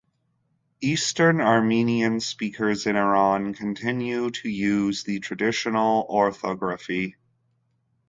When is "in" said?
2.87-2.95